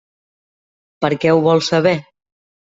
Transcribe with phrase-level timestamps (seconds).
[1.05, 1.97] Per què ho vols saber?